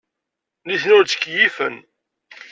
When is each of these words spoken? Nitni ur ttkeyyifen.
Nitni 0.67 0.93
ur 0.97 1.05
ttkeyyifen. 1.05 1.75